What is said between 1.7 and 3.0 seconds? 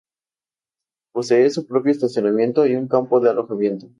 estacionamiento y un